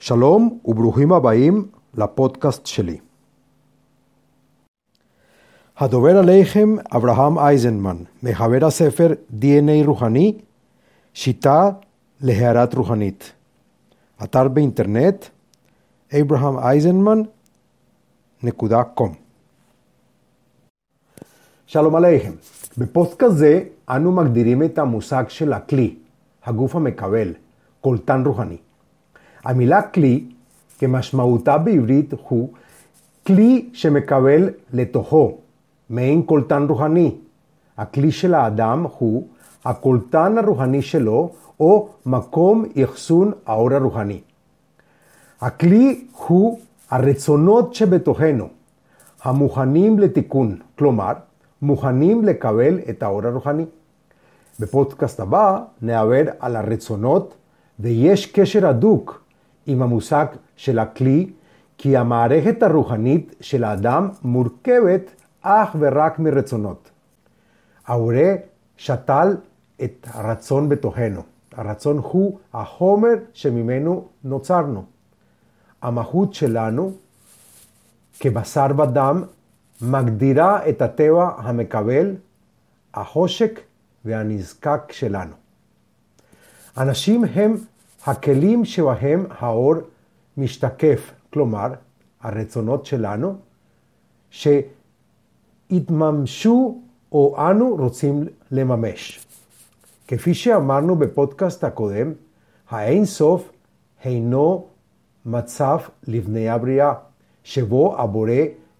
[0.00, 2.98] שלום וברוכים הבאים לפודקאסט שלי.
[5.76, 10.38] הדובר עליכם אברהם אייזנמן, מחבר הספר DNA רוחני,
[11.14, 11.70] שיטה
[12.20, 13.32] להערת רוחנית.
[14.24, 15.24] אתר באינטרנט
[16.12, 19.10] abrahameisenman.com
[21.66, 22.32] שלום עליכם.
[22.78, 25.96] בפודקאסט זה אנו מגדירים את המושג של הכלי,
[26.44, 27.34] הגוף המקבל,
[27.80, 28.56] קולטן רוחני.
[29.44, 30.24] המילה כלי,
[30.78, 32.48] כמשמעותה בעברית, הוא
[33.26, 35.38] כלי שמקבל לתוכו,
[35.90, 37.16] מעין קולטן רוחני.
[37.78, 39.28] הכלי של האדם הוא
[39.64, 44.20] הקולטן הרוחני שלו, או מקום אחסון האור הרוחני.
[45.40, 48.48] הכלי הוא הרצונות שבתוכנו,
[49.22, 51.12] המוכנים לתיקון, כלומר,
[51.62, 53.64] מוכנים לקבל את האור הרוחני.
[54.60, 57.34] בפודקאסט הבא נעבר על הרצונות,
[57.80, 59.19] ויש קשר הדוק
[59.66, 61.30] עם המושג של הכלי,
[61.78, 65.10] כי המערכת הרוחנית של האדם מורכבת
[65.42, 66.90] אך ורק מרצונות.
[67.86, 68.34] ההורה
[68.76, 69.36] שתל
[69.82, 71.22] את הרצון בתוכנו.
[71.52, 74.84] הרצון הוא החומר שממנו נוצרנו.
[75.82, 76.92] המהות שלנו
[78.20, 79.24] כבשר ודם
[79.82, 82.16] מגדירה את הטבע המקבל,
[82.94, 83.60] החושק
[84.04, 85.34] והנזקק שלנו.
[86.78, 87.56] אנשים הם
[88.06, 89.74] הכלים שבהם האור
[90.36, 91.68] משתקף, כלומר,
[92.20, 93.34] הרצונות שלנו,
[95.70, 96.80] שהתממשו
[97.12, 99.26] או אנו רוצים לממש.
[100.08, 102.12] כפי שאמרנו בפודקאסט הקודם,
[102.70, 103.52] האין סוף
[104.04, 104.66] אינו
[105.26, 106.92] מצב לבני הבריאה,
[107.44, 108.30] שבו הבורא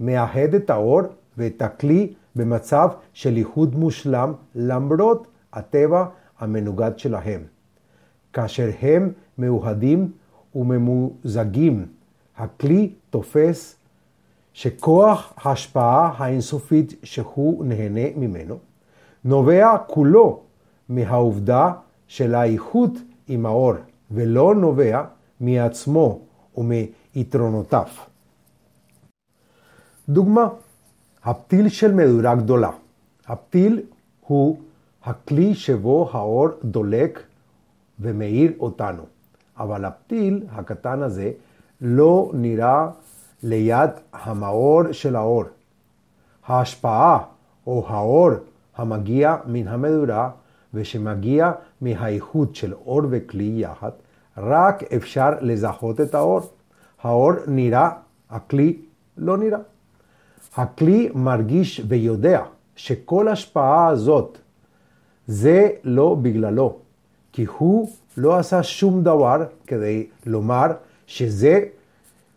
[0.00, 1.00] מאחד את האור
[1.38, 6.04] ואת הכלי במצב של איחוד מושלם למרות הטבע
[6.38, 7.57] המנוגד שלהם.
[8.32, 10.12] כאשר הם מאוחדים
[10.54, 11.86] וממוזגים,
[12.36, 13.76] הכלי תופס
[14.52, 18.58] שכוח ההשפעה האינסופית שהוא נהנה ממנו,
[19.24, 20.40] נובע כולו
[20.88, 21.72] מהעובדה
[22.06, 22.92] של האיכות
[23.28, 23.74] עם האור,
[24.10, 25.04] ולא נובע
[25.40, 26.20] מעצמו
[26.56, 27.86] ומיתרונותיו.
[30.08, 30.48] דוגמה,
[31.24, 32.70] הפתיל של מדורה גדולה.
[33.26, 33.82] הפתיל
[34.26, 34.58] הוא
[35.04, 37.22] הכלי שבו האור דולק
[38.00, 39.02] ומאיר אותנו.
[39.58, 41.30] אבל הפתיל הקטן הזה
[41.80, 42.88] לא נראה
[43.42, 45.44] ליד המאור של האור.
[46.46, 47.18] ההשפעה
[47.66, 48.30] או האור
[48.76, 50.30] המגיע מן המדורה
[50.74, 53.90] ושמגיע מהאיכות של אור וכלי יחד,
[54.38, 56.40] רק אפשר לזהות את האור.
[57.02, 57.90] האור נראה,
[58.30, 58.78] הכלי
[59.16, 59.58] לא נראה.
[60.56, 62.42] הכלי מרגיש ויודע
[62.76, 64.38] שכל השפעה הזאת
[65.26, 66.78] זה לא בגללו,
[67.32, 70.66] כי הוא לא עשה שום דבר כדי לומר
[71.06, 71.60] שזה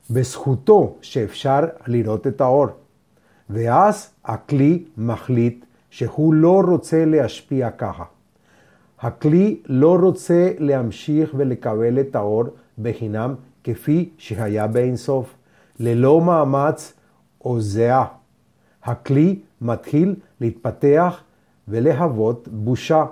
[0.09, 2.67] בזכותו שאפשר לראות את האור.
[3.49, 8.03] ואז הכלי מחליט שהוא לא רוצה להשפיע ככה.
[8.99, 12.43] הכלי לא רוצה להמשיך ולקבל את האור
[12.81, 15.35] בחינם כפי שהיה באינסוף,
[15.79, 16.93] ללא מאמץ
[17.45, 18.05] או זהה.
[18.83, 21.23] הכלי מתחיל להתפתח
[21.67, 23.05] ולהוות בושה.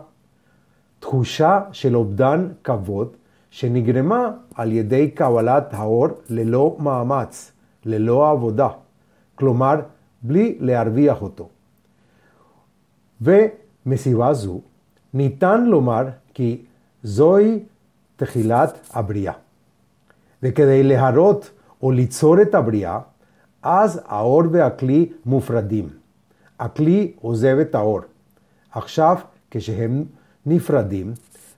[1.00, 3.16] תחושה של אובדן כבוד
[3.52, 7.52] שנגרמה על ידי קבלת האור ללא מאמץ,
[7.86, 8.68] ללא עבודה,
[9.36, 9.76] כלומר
[10.22, 11.50] בלי להרוויח אותו.
[13.22, 14.62] ומסיבה זו
[15.14, 16.66] ניתן לומר כי
[17.04, 17.60] זוהי
[18.16, 19.34] תחילת הבריאה.
[20.44, 21.52] וכדי להראות
[21.84, 23.00] או ליצור את הבריאה,
[23.64, 25.90] אז האור והכלי מופרדים.
[26.60, 28.00] הכלי עוזב את האור.
[28.72, 29.18] עכשיו,
[29.52, 30.04] כשהם
[30.46, 31.14] נפרדים,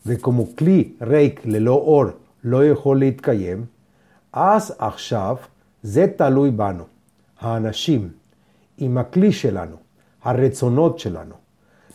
[0.06, 2.06] וכמו כלי ריק ללא אור
[2.44, 3.66] לא יכול להתקיים,
[4.34, 5.36] אז עכשיו
[5.84, 6.84] זה תלוי בנו,
[7.40, 8.10] האנשים,
[8.78, 9.76] עם הכלי שלנו,
[10.24, 11.36] הרצונות שלנו,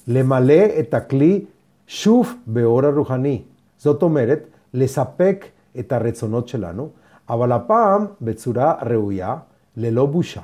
[0.08, 1.44] למלא את הכלי
[1.86, 3.42] שוב באור הרוחני.
[3.78, 5.44] זאת אומרת, לספק
[5.78, 6.88] את הרצונות שלנו,
[7.28, 9.36] אבל הפעם בצורה ראויה,
[9.76, 10.42] ללא בושה,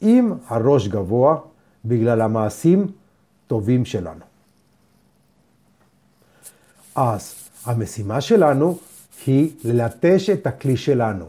[0.00, 1.36] עם הראש גבוה
[1.84, 2.86] בגלל המעשים
[3.46, 4.33] טובים שלנו.
[6.94, 8.78] אז המשימה שלנו
[9.26, 11.24] היא ללטש את הכלי שלנו.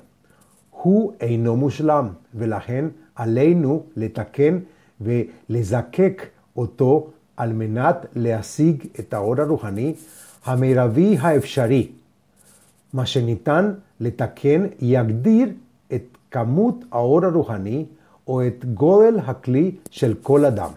[0.72, 2.86] הוא אינו מושלם, ולכן
[3.16, 4.60] עלינו לתקן
[5.02, 6.26] ולזקק
[6.58, 9.94] אותו על מנת להשיג את האור הרוחני
[10.46, 11.88] המרבי האפשרי.
[12.94, 15.50] מה שניתן לתקן יגדיר
[15.94, 17.86] את כמות האור הרוחני
[18.28, 20.72] או את גודל הכלי של כל אדם.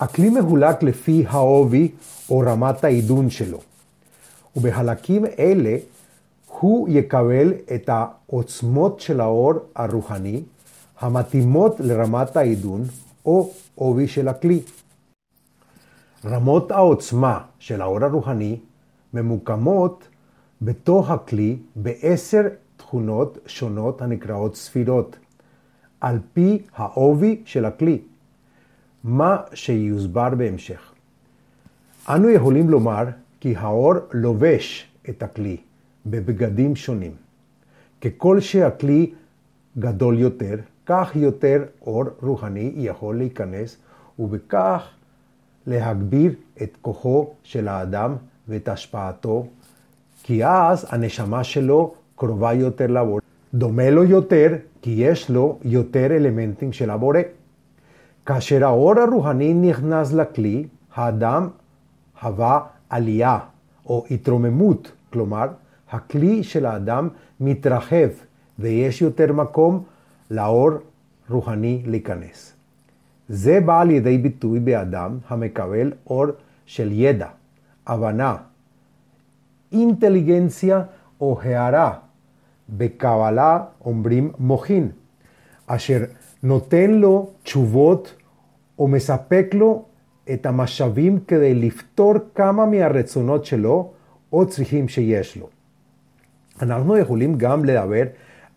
[0.00, 1.92] הכלי מחולק לפי העובי
[2.30, 3.58] או רמת העידון שלו,
[4.56, 5.76] ובחלקים אלה
[6.60, 10.42] הוא יקבל את העוצמות של האור הרוחני
[11.00, 12.82] המתאימות לרמת העידון
[13.26, 14.60] או עובי של הכלי.
[16.24, 18.58] רמות העוצמה של האור הרוחני
[19.14, 20.08] ממוקמות
[20.62, 22.42] בתוך הכלי בעשר
[22.76, 25.16] תכונות שונות הנקראות ספירות,
[26.00, 28.00] על פי העובי של הכלי,
[29.04, 30.92] מה שיוסבר בהמשך.
[32.08, 33.04] אנו יכולים לומר
[33.40, 35.56] כי האור לובש את הכלי
[36.06, 37.12] בבגדים שונים.
[38.00, 39.12] ככל שהכלי
[39.78, 40.54] גדול יותר,
[40.86, 43.76] כך יותר אור רוחני יכול להיכנס,
[44.18, 44.88] ובכך
[45.66, 48.16] להגביר את כוחו של האדם
[48.48, 49.46] ואת השפעתו,
[50.22, 53.20] כי אז הנשמה שלו קרובה יותר לבורא.
[53.54, 57.18] דומה לו יותר, כי יש לו יותר אלמנטים של הבורא.
[58.28, 61.48] כאשר האור הרוחני נכנס לכלי, האדם
[62.22, 62.60] הווה
[62.90, 63.38] עלייה
[63.86, 65.46] או התרוממות, כלומר,
[65.90, 67.08] הכלי של האדם
[67.40, 68.08] מתרחב
[68.58, 69.84] ויש יותר מקום
[70.30, 70.70] לאור
[71.30, 72.52] רוחני להיכנס.
[73.28, 76.26] זה בא על ידי ביטוי באדם המקבל אור
[76.66, 77.28] של ידע,
[77.86, 78.36] הבנה,
[79.72, 80.82] אינטליגנציה
[81.20, 81.92] או הערה.
[82.68, 84.90] בקבלה אומרים מוחין,
[85.66, 86.04] אשר
[86.42, 88.14] נותן לו תשובות
[88.78, 89.84] או מספק לו
[90.32, 93.90] את המשאבים כדי לפתור כמה מהרצונות שלו
[94.32, 95.48] או צריכים שיש לו.
[96.62, 98.02] אנחנו יכולים גם לדבר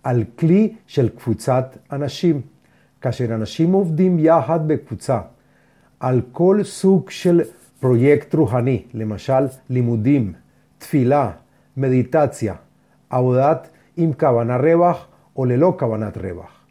[0.03, 2.41] על כלי של קבוצת אנשים.
[3.01, 5.19] כאשר אנשים עובדים יחד בקבוצה
[5.99, 7.41] על כל סוג של
[7.79, 10.33] פרויקט רוחני, למשל לימודים,
[10.77, 11.31] תפילה,
[11.77, 12.55] מדיטציה,
[13.09, 16.65] עבודת עם כוונה רווח או ללא כוונת רווח,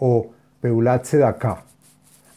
[0.00, 0.30] או
[0.66, 1.54] פעולת צדקה.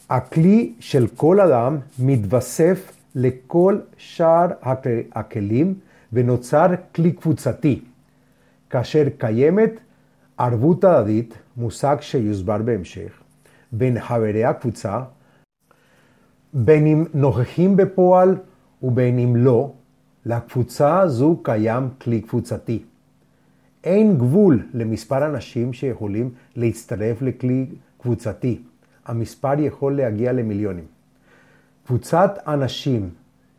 [0.09, 4.45] הכלי של כל אדם מתווסף לכל שאר
[5.11, 5.73] הכלים
[6.13, 7.81] ונוצר כלי קבוצתי,
[8.69, 9.71] כאשר קיימת
[10.37, 13.11] ערבות הדדית, מושג שיוסבר בהמשך,
[13.71, 14.99] בין חברי הקבוצה,
[16.53, 18.35] בין אם נוכחים בפועל
[18.83, 19.71] ובין אם לא,
[20.25, 22.83] לקבוצה הזו קיים כלי קבוצתי.
[23.83, 27.65] אין גבול למספר אנשים שיכולים להצטרף לכלי
[28.01, 28.61] קבוצתי.
[29.05, 30.85] המספר יכול להגיע למיליונים.
[31.85, 33.09] קבוצת אנשים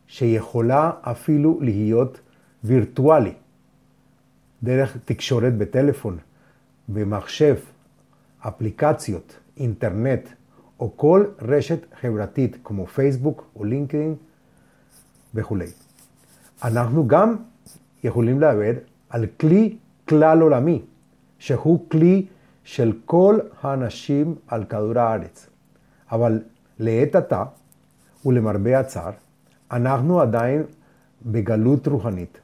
[0.06, 2.20] שיכולה אפילו להיות
[2.64, 3.32] וירטואלי,
[4.62, 6.18] דרך תקשורת בטלפון,
[6.88, 7.56] במחשב,
[8.40, 10.28] אפליקציות, אינטרנט,
[10.80, 14.14] או כל רשת חברתית כמו פייסבוק או לינקדאין
[15.34, 15.66] וכולי.
[16.64, 17.36] אנחנו גם
[18.04, 18.72] יכולים לדבר
[19.08, 19.76] על כלי
[20.08, 20.82] כלל עולמי,
[21.38, 22.26] שהוא כלי
[22.64, 25.46] של כל האנשים על כדור הארץ.
[26.12, 26.42] אבל
[26.78, 27.44] לעת עתה,
[28.26, 29.12] ולמרבה הצער,
[29.72, 30.62] אנחנו עדיין
[31.26, 32.40] בגלות רוחנית.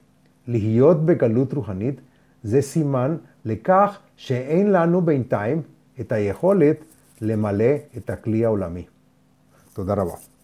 [0.49, 2.01] להיות בגלות רוחנית
[2.43, 5.63] זה סימן לכך שאין לנו בינתיים
[6.01, 6.77] את היכולת
[7.21, 8.87] למלא את הכלי העולמי.
[9.73, 10.36] תודה רבה.